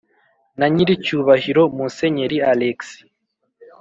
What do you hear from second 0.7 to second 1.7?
nyiricyubahiro